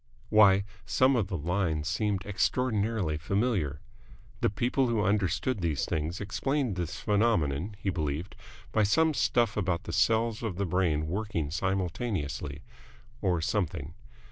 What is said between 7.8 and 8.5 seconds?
believed,